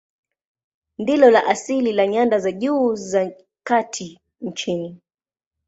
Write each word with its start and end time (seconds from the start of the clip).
Ndilo 0.97 1.29
la 1.31 1.45
asili 1.45 1.93
la 1.93 2.07
nyanda 2.07 2.39
za 2.39 2.51
juu 2.51 2.95
za 2.95 3.31
kati 3.63 4.19
nchini. 4.41 4.97